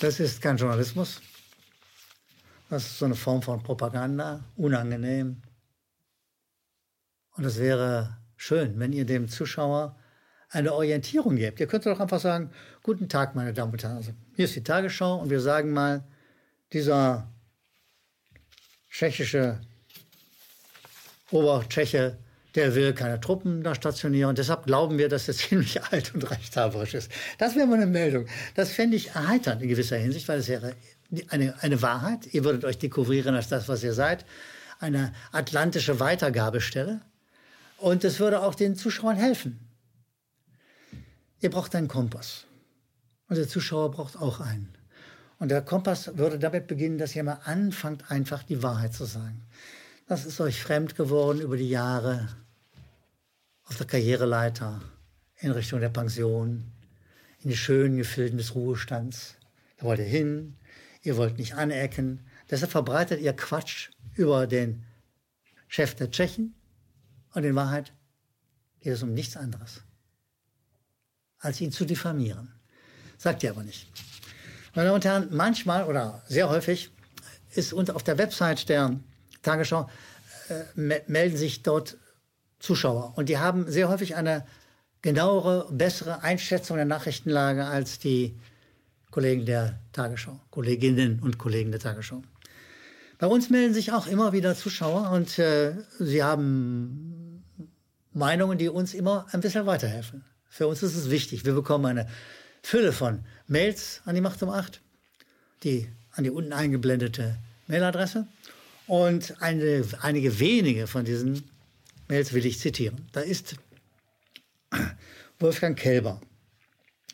Das 0.00 0.20
ist 0.20 0.42
kein 0.42 0.58
Journalismus. 0.58 1.22
Das 2.68 2.84
ist 2.84 2.98
so 2.98 3.06
eine 3.06 3.14
Form 3.14 3.40
von 3.40 3.62
Propaganda, 3.62 4.44
unangenehm. 4.56 5.40
Und 7.36 7.44
es 7.44 7.58
wäre 7.58 8.19
schön, 8.40 8.78
wenn 8.80 8.92
ihr 8.92 9.04
dem 9.04 9.28
Zuschauer 9.28 9.96
eine 10.48 10.72
Orientierung 10.72 11.36
gebt. 11.36 11.60
Ihr 11.60 11.66
könnt 11.66 11.84
doch 11.84 12.00
einfach 12.00 12.20
sagen, 12.20 12.50
guten 12.82 13.08
Tag, 13.08 13.34
meine 13.34 13.52
Damen 13.52 13.72
und 13.72 13.82
Herren. 13.82 13.98
Also, 13.98 14.12
hier 14.34 14.46
ist 14.46 14.56
die 14.56 14.64
Tagesschau 14.64 15.16
und 15.20 15.30
wir 15.30 15.40
sagen 15.40 15.72
mal, 15.72 16.02
dieser 16.72 17.28
tschechische 18.90 19.60
Obertscheche, 21.30 22.16
der 22.54 22.74
will 22.74 22.94
keine 22.94 23.20
Truppen 23.20 23.62
da 23.62 23.74
stationieren. 23.74 24.34
Deshalb 24.34 24.64
glauben 24.64 24.96
wir, 24.96 25.10
dass 25.10 25.28
er 25.28 25.34
ziemlich 25.48 25.82
alt 25.84 26.14
und 26.14 26.28
rechthaberisch 26.30 26.94
ist. 26.94 27.12
Das 27.36 27.54
wäre 27.54 27.66
mal 27.66 27.74
eine 27.74 27.86
Meldung. 27.86 28.26
Das 28.54 28.72
fände 28.72 28.96
ich 28.96 29.10
erheiternd 29.10 29.62
in 29.62 29.68
gewisser 29.68 29.98
Hinsicht, 29.98 30.26
weil 30.28 30.38
es 30.38 30.48
wäre 30.48 30.74
eine, 31.28 31.62
eine 31.62 31.82
Wahrheit. 31.82 32.32
Ihr 32.32 32.44
würdet 32.44 32.64
euch 32.64 32.78
dekorieren 32.78 33.34
als 33.34 33.48
das, 33.48 33.68
was 33.68 33.84
ihr 33.84 33.92
seid. 33.92 34.24
Eine 34.78 35.12
atlantische 35.30 36.00
Weitergabestelle. 36.00 37.02
Und 37.80 38.04
es 38.04 38.20
würde 38.20 38.42
auch 38.42 38.54
den 38.54 38.76
Zuschauern 38.76 39.16
helfen. 39.16 39.58
Ihr 41.40 41.48
braucht 41.48 41.74
einen 41.74 41.88
Kompass. 41.88 42.44
Und 43.28 43.36
der 43.36 43.48
Zuschauer 43.48 43.90
braucht 43.90 44.18
auch 44.18 44.40
einen. 44.40 44.76
Und 45.38 45.48
der 45.48 45.62
Kompass 45.62 46.18
würde 46.18 46.38
damit 46.38 46.66
beginnen, 46.66 46.98
dass 46.98 47.16
ihr 47.16 47.24
mal 47.24 47.40
anfangt, 47.44 48.10
einfach 48.10 48.42
die 48.42 48.62
Wahrheit 48.62 48.92
zu 48.92 49.06
sagen. 49.06 49.46
Das 50.06 50.26
ist 50.26 50.40
euch 50.42 50.60
fremd 50.60 50.94
geworden 50.94 51.40
über 51.40 51.56
die 51.56 51.70
Jahre 51.70 52.28
auf 53.64 53.78
der 53.78 53.86
Karriereleiter 53.86 54.82
in 55.38 55.52
Richtung 55.52 55.80
der 55.80 55.88
Pension, 55.88 56.70
in 57.42 57.48
die 57.48 57.56
schönen 57.56 57.96
Gefilden 57.96 58.36
des 58.36 58.54
Ruhestands. 58.54 59.36
Da 59.78 59.84
wollt 59.86 60.00
ihr 60.00 60.04
hin, 60.04 60.58
ihr 61.02 61.16
wollt 61.16 61.38
nicht 61.38 61.54
anecken. 61.54 62.26
Deshalb 62.50 62.72
verbreitet 62.72 63.22
ihr 63.22 63.32
Quatsch 63.32 63.88
über 64.16 64.46
den 64.46 64.84
Chef 65.68 65.94
der 65.94 66.10
Tschechen, 66.10 66.54
und 67.34 67.44
in 67.44 67.54
Wahrheit 67.54 67.92
geht 68.80 68.92
es 68.92 69.02
um 69.02 69.12
nichts 69.12 69.36
anderes, 69.36 69.82
als 71.38 71.60
ihn 71.60 71.72
zu 71.72 71.84
diffamieren. 71.84 72.52
Sagt 73.18 73.42
ihr 73.42 73.50
aber 73.50 73.62
nicht. 73.62 73.86
Meine 74.74 74.86
Damen 74.86 74.96
und 74.96 75.04
Herren, 75.04 75.28
manchmal 75.30 75.84
oder 75.84 76.22
sehr 76.28 76.48
häufig 76.48 76.90
ist 77.54 77.72
unter 77.72 77.96
auf 77.96 78.02
der 78.02 78.18
Website 78.18 78.68
der 78.68 78.98
Tagesschau 79.42 79.90
äh, 80.48 81.00
melden 81.06 81.36
sich 81.36 81.62
dort 81.62 81.96
Zuschauer 82.58 83.14
und 83.16 83.28
die 83.28 83.38
haben 83.38 83.70
sehr 83.70 83.88
häufig 83.88 84.16
eine 84.16 84.46
genauere, 85.02 85.66
bessere 85.70 86.22
Einschätzung 86.22 86.76
der 86.76 86.86
Nachrichtenlage 86.86 87.64
als 87.64 87.98
die 87.98 88.38
Kollegen 89.10 89.44
der 89.44 89.78
Tagesschau, 89.92 90.40
Kolleginnen 90.50 91.20
und 91.20 91.38
Kollegen 91.38 91.70
der 91.72 91.80
Tagesschau. 91.80 92.22
Bei 93.18 93.26
uns 93.26 93.50
melden 93.50 93.74
sich 93.74 93.92
auch 93.92 94.06
immer 94.06 94.32
wieder 94.32 94.54
Zuschauer 94.54 95.10
und 95.10 95.38
äh, 95.38 95.74
sie 95.98 96.22
haben 96.22 97.19
Meinungen, 98.12 98.58
die 98.58 98.68
uns 98.68 98.94
immer 98.94 99.26
ein 99.32 99.40
bisschen 99.40 99.66
weiterhelfen. 99.66 100.24
Für 100.48 100.66
uns 100.66 100.82
ist 100.82 100.96
es 100.96 101.10
wichtig. 101.10 101.44
Wir 101.44 101.54
bekommen 101.54 101.86
eine 101.86 102.08
Fülle 102.62 102.92
von 102.92 103.24
Mails 103.46 104.02
an 104.04 104.14
die 104.14 104.20
Macht 104.20 104.42
um 104.42 104.50
8, 104.50 104.80
die, 105.62 105.88
an 106.12 106.24
die 106.24 106.30
unten 106.30 106.52
eingeblendete 106.52 107.36
Mailadresse. 107.68 108.26
Und 108.86 109.40
eine, 109.40 109.84
einige 110.00 110.40
wenige 110.40 110.86
von 110.86 111.04
diesen 111.04 111.48
Mails 112.08 112.32
will 112.32 112.44
ich 112.44 112.58
zitieren. 112.58 113.06
Da 113.12 113.20
ist 113.20 113.54
Wolfgang 115.38 115.78
Kelber. 115.78 116.20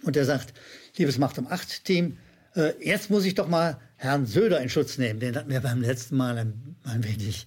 Und 0.02 0.16
der 0.16 0.24
sagt, 0.24 0.54
liebes 0.96 1.18
Macht 1.18 1.38
um 1.38 1.46
8 1.46 1.84
Team, 1.84 2.16
äh, 2.54 2.72
jetzt 2.80 3.10
muss 3.10 3.24
ich 3.24 3.34
doch 3.34 3.48
mal 3.48 3.78
Herrn 3.96 4.26
Söder 4.26 4.60
in 4.60 4.68
Schutz 4.68 4.98
nehmen. 4.98 5.20
Den 5.20 5.36
hatten 5.36 5.50
wir 5.50 5.60
beim 5.60 5.82
letzten 5.82 6.16
Mal 6.16 6.38
ein, 6.38 6.76
ein 6.84 7.04
wenig 7.04 7.46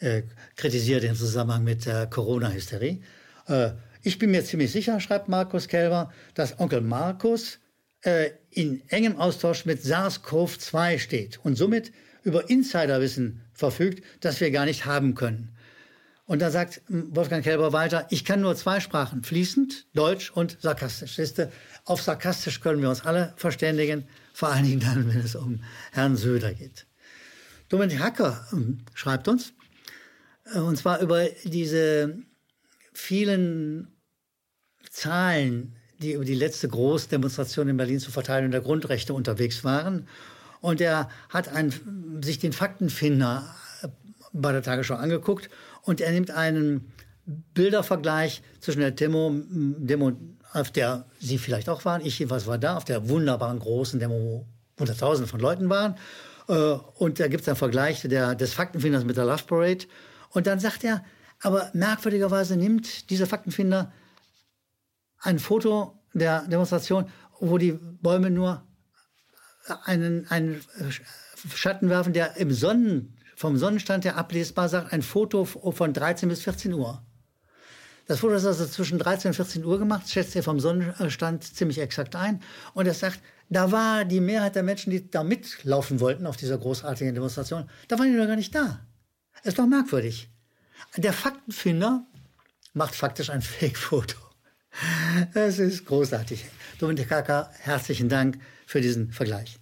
äh, 0.00 0.22
kritisiert 0.56 1.04
im 1.04 1.14
Zusammenhang 1.14 1.64
mit 1.64 1.86
der 1.86 2.06
Corona-Hysterie. 2.06 3.00
Äh, 3.46 3.70
ich 4.02 4.18
bin 4.18 4.30
mir 4.30 4.44
ziemlich 4.44 4.72
sicher, 4.72 4.98
schreibt 5.00 5.28
Markus 5.28 5.68
Kelber, 5.68 6.12
dass 6.34 6.58
Onkel 6.58 6.80
Markus 6.80 7.58
äh, 8.02 8.30
in 8.50 8.82
engem 8.88 9.16
Austausch 9.16 9.66
mit 9.66 9.82
SARS-CoV-2 9.82 10.98
steht 10.98 11.38
und 11.44 11.56
somit 11.56 11.92
über 12.22 12.48
Insiderwissen 12.50 13.42
verfügt, 13.52 14.04
das 14.20 14.40
wir 14.40 14.50
gar 14.50 14.64
nicht 14.64 14.86
haben 14.86 15.14
können. 15.14 15.54
Und 16.26 16.40
da 16.40 16.50
sagt 16.50 16.80
Wolfgang 16.88 17.42
Kelber 17.42 17.72
weiter, 17.72 18.06
ich 18.10 18.24
kann 18.24 18.40
nur 18.40 18.54
zwei 18.54 18.78
Sprachen, 18.78 19.24
fließend, 19.24 19.86
Deutsch 19.94 20.30
und 20.30 20.58
sarkastisch. 20.60 21.16
Siehste, 21.16 21.50
auf 21.84 22.02
sarkastisch 22.02 22.60
können 22.60 22.80
wir 22.80 22.88
uns 22.88 23.04
alle 23.04 23.34
verständigen, 23.36 24.04
vor 24.32 24.50
allen 24.50 24.64
Dingen 24.64 24.80
dann, 24.80 25.12
wenn 25.12 25.20
es 25.20 25.34
um 25.34 25.62
Herrn 25.90 26.16
Söder 26.16 26.54
geht. 26.54 26.86
Dominik 27.68 27.98
Hacker 27.98 28.46
ähm, 28.52 28.78
schreibt 28.94 29.26
uns, 29.26 29.54
und 30.54 30.76
zwar 30.76 31.00
über 31.00 31.24
diese 31.44 32.18
vielen 32.92 33.88
Zahlen, 34.90 35.76
die 36.00 36.12
über 36.12 36.24
die 36.24 36.34
letzte 36.34 36.68
Großdemonstration 36.68 37.68
in 37.68 37.76
Berlin 37.76 38.00
zur 38.00 38.12
Verteidigung 38.12 38.50
der 38.50 38.60
Grundrechte 38.60 39.14
unterwegs 39.14 39.64
waren. 39.64 40.08
Und 40.60 40.80
er 40.80 41.08
hat 41.28 41.48
einen, 41.48 42.20
sich 42.22 42.38
den 42.38 42.52
Faktenfinder 42.52 43.54
äh, 43.82 43.88
bei 44.32 44.52
der 44.52 44.62
Tagesschau 44.62 44.94
angeguckt 44.94 45.50
und 45.82 46.00
er 46.00 46.12
nimmt 46.12 46.30
einen 46.30 46.92
Bildervergleich 47.54 48.42
zwischen 48.60 48.80
der 48.80 48.90
Demo, 48.90 49.32
Demo, 49.34 50.12
auf 50.52 50.70
der 50.70 51.06
Sie 51.20 51.38
vielleicht 51.38 51.68
auch 51.68 51.84
waren, 51.84 52.04
ich 52.04 52.18
jedenfalls 52.18 52.46
war 52.46 52.58
da, 52.58 52.76
auf 52.76 52.84
der 52.84 53.08
wunderbaren 53.08 53.58
großen 53.58 54.00
Demo, 54.00 54.14
wo 54.14 54.46
hunderttausende 54.78 55.28
von 55.28 55.40
Leuten 55.40 55.68
waren. 55.70 55.94
Äh, 56.48 56.54
und 56.54 57.20
da 57.20 57.28
gibt 57.28 57.42
es 57.42 57.48
einen 57.48 57.56
Vergleich 57.56 58.02
der, 58.02 58.34
des 58.34 58.52
Faktenfinders 58.52 59.04
mit 59.04 59.16
der 59.16 59.26
Love 59.26 59.44
Parade. 59.46 59.86
Und 60.30 60.46
dann 60.46 60.60
sagt 60.60 60.84
er, 60.84 61.04
aber 61.42 61.70
merkwürdigerweise 61.72 62.56
nimmt 62.56 63.10
dieser 63.10 63.26
Faktenfinder 63.26 63.92
ein 65.18 65.38
Foto 65.38 65.98
der 66.12 66.42
Demonstration, 66.46 67.08
wo 67.38 67.58
die 67.58 67.72
Bäume 67.72 68.30
nur 68.30 68.66
einen, 69.84 70.26
einen 70.28 70.62
Schatten 71.54 71.88
werfen, 71.88 72.12
der 72.12 72.36
im 72.36 72.52
Sonnen, 72.52 73.16
vom 73.36 73.56
Sonnenstand 73.56 74.04
her 74.04 74.16
ablesbar 74.16 74.68
sagt, 74.68 74.92
ein 74.92 75.02
Foto 75.02 75.44
von 75.44 75.92
13 75.94 76.28
bis 76.28 76.42
14 76.42 76.74
Uhr. 76.74 77.02
Das 78.06 78.20
Foto 78.20 78.34
ist 78.34 78.44
also 78.44 78.66
zwischen 78.66 78.98
13 78.98 79.30
und 79.30 79.34
14 79.34 79.64
Uhr 79.64 79.78
gemacht, 79.78 80.10
schätzt 80.10 80.36
er 80.36 80.42
vom 80.42 80.60
Sonnenstand 80.60 81.44
ziemlich 81.44 81.78
exakt 81.78 82.16
ein. 82.16 82.42
Und 82.74 82.86
er 82.86 82.94
sagt, 82.94 83.20
da 83.48 83.72
war 83.72 84.04
die 84.04 84.20
Mehrheit 84.20 84.56
der 84.56 84.62
Menschen, 84.62 84.90
die 84.90 85.10
da 85.10 85.24
mitlaufen 85.24 86.00
wollten 86.00 86.26
auf 86.26 86.36
dieser 86.36 86.58
großartigen 86.58 87.14
Demonstration, 87.14 87.70
da 87.88 87.98
waren 87.98 88.12
die 88.12 88.18
noch 88.18 88.26
gar 88.26 88.36
nicht 88.36 88.54
da. 88.54 88.80
Ist 89.42 89.58
doch 89.58 89.66
merkwürdig. 89.66 90.28
Der 90.96 91.12
Faktenfinder 91.12 92.06
macht 92.72 92.94
faktisch 92.94 93.30
ein 93.30 93.42
Fake-Foto. 93.58 94.16
Es 95.34 95.58
ist 95.58 95.86
großartig. 95.86 96.44
Dominik 96.78 97.08
Kaka, 97.08 97.50
herzlichen 97.58 98.08
Dank 98.08 98.38
für 98.66 98.80
diesen 98.80 99.12
Vergleich. 99.12 99.58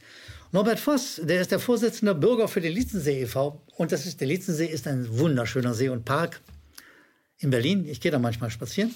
Norbert 0.53 0.81
Voss, 0.81 1.21
der 1.23 1.41
ist 1.41 1.51
der 1.51 1.61
Vorsitzende 1.61 2.15
Bürger 2.15 2.49
für 2.49 2.61
den 2.61 2.73
Lietzensee 2.73 3.23
e.V. 3.23 3.63
Und 3.77 3.93
das 3.93 4.07
ist, 4.07 4.21
der 4.21 4.29
Lietzensee 4.29 4.67
ist 4.67 4.87
ein 4.87 5.19
wunderschöner 5.19 5.75
See 5.75 5.89
und 5.89 6.05
Park 6.05 6.41
in 7.39 7.51
Berlin. 7.51 7.87
Ich 7.87 8.01
gehe 8.01 8.11
da 8.11 8.19
manchmal 8.19 8.51
spazieren. 8.51 8.95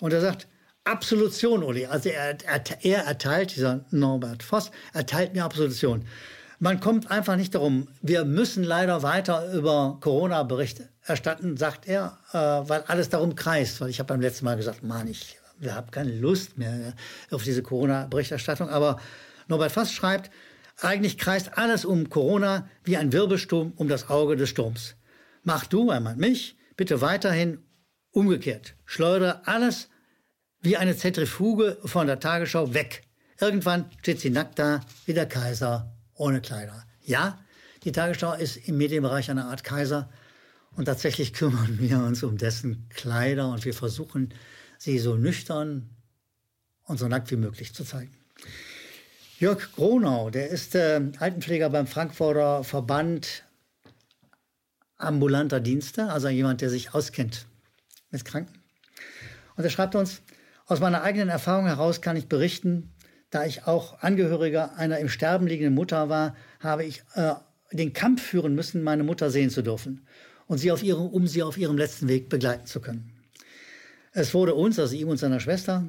Und 0.00 0.12
er 0.12 0.20
sagt, 0.20 0.48
Absolution, 0.84 1.62
Uli. 1.62 1.84
Also 1.84 2.08
er, 2.08 2.38
er, 2.46 2.62
er 2.82 3.04
erteilt, 3.04 3.54
dieser 3.54 3.84
Norbert 3.90 4.42
Voss, 4.42 4.70
erteilt 4.94 5.34
mir 5.34 5.44
Absolution. 5.44 6.06
Man 6.60 6.80
kommt 6.80 7.08
einfach 7.10 7.36
nicht 7.36 7.54
darum. 7.54 7.86
Wir 8.02 8.24
müssen 8.24 8.64
leider 8.64 9.04
weiter 9.04 9.52
über 9.52 9.98
Corona-Berichte 10.00 10.88
erstatten, 11.04 11.56
sagt 11.56 11.86
er, 11.86 12.18
äh, 12.32 12.68
weil 12.68 12.82
alles 12.88 13.08
darum 13.08 13.36
kreist. 13.36 13.80
Weil 13.80 13.90
ich 13.90 14.00
habe 14.00 14.08
beim 14.08 14.20
letzten 14.20 14.44
Mal 14.44 14.56
gesagt, 14.56 14.82
Mann, 14.82 15.06
ich 15.06 15.38
habe 15.68 15.92
keine 15.92 16.12
Lust 16.12 16.58
mehr 16.58 16.94
auf 17.30 17.44
diese 17.44 17.62
Corona-Berichterstattung. 17.62 18.68
Aber 18.70 19.00
Norbert 19.46 19.70
Voss 19.70 19.92
schreibt, 19.92 20.32
eigentlich 20.80 21.16
kreist 21.16 21.56
alles 21.56 21.84
um 21.84 22.08
Corona 22.08 22.68
wie 22.82 22.96
ein 22.96 23.12
Wirbelsturm 23.12 23.72
um 23.76 23.88
das 23.88 24.08
Auge 24.10 24.36
des 24.36 24.48
Sturms. 24.48 24.96
Mach 25.44 25.64
du, 25.64 25.84
meint 25.84 26.18
mich, 26.18 26.56
bitte 26.76 27.00
weiterhin 27.00 27.58
umgekehrt. 28.10 28.74
Schleudere 28.84 29.46
alles 29.46 29.90
wie 30.60 30.76
eine 30.76 30.96
Zentrifuge 30.96 31.78
von 31.84 32.08
der 32.08 32.18
Tagesschau 32.18 32.74
weg. 32.74 33.02
Irgendwann 33.40 33.88
steht 34.00 34.20
sie 34.20 34.30
nackt 34.30 34.58
da 34.58 34.80
wie 35.06 35.14
der 35.14 35.26
Kaiser 35.26 35.94
ohne 36.18 36.40
Kleider. 36.40 36.84
Ja, 37.02 37.38
die 37.84 37.92
Tagesschau 37.92 38.34
ist 38.34 38.56
im 38.68 38.76
Medienbereich 38.76 39.30
eine 39.30 39.46
Art 39.46 39.64
Kaiser 39.64 40.10
und 40.76 40.84
tatsächlich 40.84 41.32
kümmern 41.32 41.78
wir 41.78 41.98
uns 41.98 42.22
um 42.22 42.36
dessen 42.36 42.88
Kleider 42.90 43.48
und 43.48 43.64
wir 43.64 43.74
versuchen, 43.74 44.34
sie 44.78 44.98
so 44.98 45.16
nüchtern 45.16 45.90
und 46.84 46.98
so 46.98 47.08
nackt 47.08 47.30
wie 47.30 47.36
möglich 47.36 47.74
zu 47.74 47.84
zeigen. 47.84 48.14
Jörg 49.38 49.72
Gronau, 49.72 50.30
der 50.30 50.48
ist 50.48 50.74
äh, 50.74 51.00
Altenpfleger 51.18 51.70
beim 51.70 51.86
Frankfurter 51.86 52.64
Verband 52.64 53.44
ambulanter 54.96 55.60
Dienste, 55.60 56.10
also 56.10 56.28
jemand, 56.28 56.60
der 56.60 56.70
sich 56.70 56.92
auskennt 56.92 57.46
mit 58.10 58.24
Kranken. 58.24 58.58
Und 59.56 59.64
er 59.64 59.70
schreibt 59.70 59.94
uns, 59.94 60.22
aus 60.66 60.80
meiner 60.80 61.02
eigenen 61.02 61.28
Erfahrung 61.28 61.66
heraus 61.66 62.00
kann 62.00 62.16
ich 62.16 62.28
berichten, 62.28 62.92
da 63.30 63.44
ich 63.44 63.66
auch 63.66 64.00
Angehöriger 64.00 64.76
einer 64.76 64.98
im 64.98 65.08
Sterben 65.08 65.46
liegenden 65.46 65.74
Mutter 65.74 66.08
war, 66.08 66.34
habe 66.60 66.84
ich 66.84 67.02
äh, 67.14 67.34
den 67.72 67.92
Kampf 67.92 68.22
führen 68.22 68.54
müssen, 68.54 68.82
meine 68.82 69.04
Mutter 69.04 69.30
sehen 69.30 69.50
zu 69.50 69.62
dürfen 69.62 70.06
und 70.46 70.58
sie 70.58 70.72
auf 70.72 70.82
ihrem, 70.82 71.06
um 71.06 71.26
sie 71.26 71.42
auf 71.42 71.58
ihrem 71.58 71.76
letzten 71.76 72.08
Weg 72.08 72.28
begleiten 72.28 72.66
zu 72.66 72.80
können. 72.80 73.12
Es 74.12 74.34
wurde 74.34 74.54
uns, 74.54 74.78
also 74.78 74.94
ihm 74.94 75.08
und 75.08 75.18
seiner 75.18 75.40
Schwester, 75.40 75.84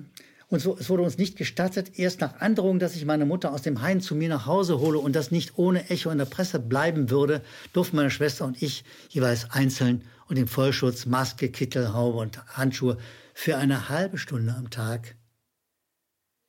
und 0.50 0.60
so, 0.60 0.76
es 0.80 0.90
wurde 0.90 1.04
uns 1.04 1.20
nicht 1.20 1.38
gestattet, 1.38 2.00
erst 2.00 2.22
nach 2.22 2.42
Androhung, 2.42 2.80
dass 2.80 2.96
ich 2.96 3.06
meine 3.06 3.26
Mutter 3.26 3.54
aus 3.54 3.62
dem 3.62 3.82
Hain 3.82 4.02
zu 4.02 4.16
mir 4.16 4.30
nach 4.30 4.48
Hause 4.48 4.80
hole 4.80 4.98
und 4.98 5.16
das 5.16 5.30
nicht 5.30 5.58
ohne 5.58 5.90
Echo 5.90 6.10
in 6.10 6.18
der 6.18 6.26
Presse 6.26 6.60
bleiben 6.60 7.12
würde, 7.12 7.44
durften 7.72 7.98
meine 7.98 8.10
Schwester 8.10 8.46
und 8.46 8.62
ich 8.62 8.84
jeweils 9.10 9.52
einzeln 9.52 10.04
und 10.28 10.38
im 10.38 10.48
Vollschutz, 10.48 11.06
Maske, 11.06 11.50
Kittel, 11.50 11.94
Haube 11.94 12.18
und 12.18 12.44
Handschuhe 12.48 12.98
für 13.34 13.58
eine 13.58 13.90
halbe 13.90 14.18
Stunde 14.18 14.56
am 14.56 14.72
Tag 14.72 15.16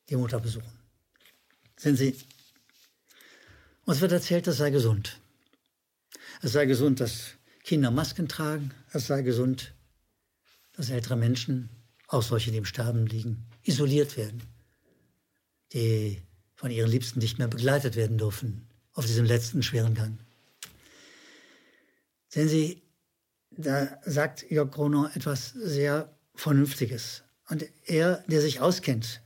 die 0.09 0.17
Mutter 0.17 0.41
besuchen. 0.41 0.80
Sehen 1.81 1.97
Sie, 1.97 2.15
uns 3.87 4.03
wird 4.03 4.13
erzählt, 4.13 4.47
es 4.47 4.59
sei 4.59 4.69
gesund. 4.69 5.19
Es 6.43 6.53
sei 6.53 6.67
gesund, 6.67 7.01
dass 7.01 7.37
Kinder 7.65 7.91
Masken 7.91 8.29
tragen. 8.29 8.75
Es 8.93 9.07
sei 9.07 9.23
gesund, 9.23 9.73
dass 10.75 10.91
ältere 10.91 11.17
Menschen, 11.17 11.71
auch 12.07 12.23
solche, 12.23 12.51
die 12.51 12.59
im 12.59 12.67
Sterben 12.67 13.07
liegen, 13.07 13.47
isoliert 13.63 14.19
werden, 14.19 14.43
die 15.73 16.21
von 16.55 16.71
ihren 16.71 16.91
Liebsten 16.91 17.19
nicht 17.19 17.39
mehr 17.39 17.49
begleitet 17.49 17.97
werden 17.97 18.19
dürfen 18.19 18.69
auf 18.93 19.07
diesem 19.07 19.25
letzten 19.25 19.63
schweren 19.63 19.95
Gang. 19.95 20.19
Sehen 22.29 22.49
Sie, 22.51 22.83
da 23.53 23.99
sagt 24.05 24.51
Jörg 24.51 24.71
Groner 24.71 25.13
etwas 25.15 25.49
sehr 25.53 26.15
Vernünftiges. 26.35 27.23
Und 27.49 27.65
er, 27.87 28.23
der 28.27 28.43
sich 28.43 28.61
auskennt 28.61 29.23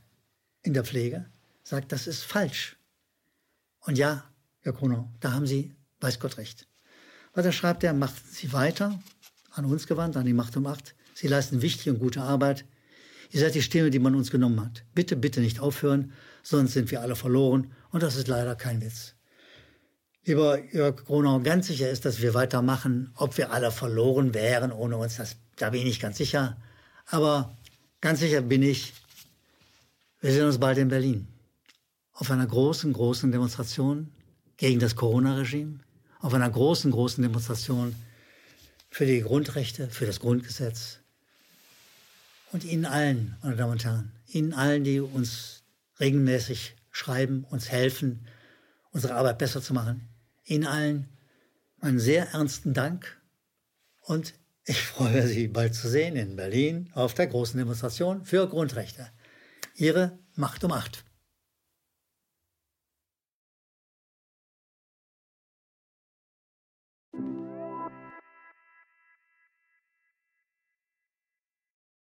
in 0.61 0.73
der 0.73 0.85
Pflege, 0.85 1.25
sagt, 1.65 1.91
das 1.91 2.07
ist 2.07 2.23
falsch. 2.23 2.77
Und 3.79 3.97
ja, 3.97 4.23
Jörg 4.63 4.77
Groner, 4.77 5.11
da 5.19 5.33
haben 5.33 5.47
Sie, 5.47 5.75
weiß 5.99 6.19
Gott, 6.19 6.37
recht. 6.37 6.67
Weiter 7.33 7.51
schreibt 7.51 7.83
er, 7.83 7.93
macht 7.93 8.15
Sie 8.31 8.53
weiter, 8.53 8.97
an 9.51 9.65
uns 9.65 9.87
gewandt, 9.87 10.15
an 10.15 10.25
die 10.25 10.33
Macht 10.33 10.55
um 10.55 10.67
Acht. 10.67 10.95
Sie 11.13 11.27
leisten 11.27 11.61
wichtige 11.61 11.93
und 11.93 11.99
gute 11.99 12.21
Arbeit. 12.21 12.65
Ihr 13.31 13.39
seid 13.39 13.55
die 13.55 13.61
Stimme, 13.61 13.89
die 13.89 13.99
man 13.99 14.15
uns 14.15 14.31
genommen 14.31 14.61
hat. 14.61 14.83
Bitte, 14.93 15.15
bitte 15.15 15.41
nicht 15.41 15.59
aufhören, 15.59 16.13
sonst 16.43 16.73
sind 16.73 16.91
wir 16.91 17.01
alle 17.01 17.15
verloren. 17.15 17.73
Und 17.89 18.03
das 18.03 18.15
ist 18.15 18.27
leider 18.27 18.55
kein 18.55 18.81
Witz. 18.81 19.15
Lieber 20.23 20.63
Jörg 20.73 21.03
Gronau, 21.05 21.39
ganz 21.39 21.67
sicher 21.67 21.89
ist, 21.89 22.05
dass 22.05 22.21
wir 22.21 22.33
weitermachen. 22.33 23.11
Ob 23.15 23.37
wir 23.37 23.51
alle 23.51 23.71
verloren 23.71 24.33
wären 24.33 24.71
ohne 24.71 24.97
uns, 24.97 25.17
das, 25.17 25.35
da 25.55 25.71
bin 25.71 25.87
ich 25.87 25.99
ganz 25.99 26.17
sicher. 26.17 26.57
Aber 27.07 27.57
ganz 28.01 28.19
sicher 28.19 28.41
bin 28.41 28.61
ich, 28.61 28.93
wir 30.21 30.31
sehen 30.31 30.45
uns 30.45 30.59
bald 30.59 30.77
in 30.77 30.89
Berlin. 30.89 31.27
Auf 32.15 32.31
einer 32.31 32.47
großen, 32.47 32.91
großen 32.91 33.31
Demonstration 33.31 34.11
gegen 34.57 34.79
das 34.79 34.95
Corona-Regime. 34.95 35.79
Auf 36.19 36.33
einer 36.33 36.49
großen, 36.49 36.89
großen 36.89 37.21
Demonstration 37.21 37.95
für 38.89 39.05
die 39.05 39.21
Grundrechte, 39.21 39.89
für 39.89 40.07
das 40.07 40.19
Grundgesetz, 40.19 40.99
und 42.51 42.63
Ihnen 42.63 42.85
allen, 42.85 43.35
meine 43.43 43.57
Damen 43.57 43.73
und 43.73 43.83
Herren, 43.83 44.11
Ihnen 44.27 44.53
allen, 44.53 44.85
die 44.85 45.01
uns 45.01 45.63
regelmäßig 45.99 46.77
schreiben, 46.89 47.43
uns 47.43 47.69
helfen, 47.69 48.25
unsere 48.91 49.15
Arbeit 49.15 49.39
besser 49.39 49.61
zu 49.61 49.73
machen. 49.73 50.07
Ihnen 50.45 50.65
allen 50.65 51.09
meinen 51.81 51.99
sehr 51.99 52.31
ernsten 52.31 52.73
Dank 52.73 53.21
und 53.99 54.35
ich 54.63 54.81
freue 54.81 55.27
Sie 55.27 55.49
bald 55.49 55.75
zu 55.75 55.89
sehen 55.89 56.15
in 56.15 56.37
Berlin 56.37 56.89
auf 56.93 57.13
der 57.13 57.27
großen 57.27 57.57
Demonstration 57.57 58.23
für 58.23 58.47
Grundrechte. 58.47 59.09
Ihre 59.75 60.17
Macht 60.35 60.63
um 60.63 60.71
Acht. 60.71 61.03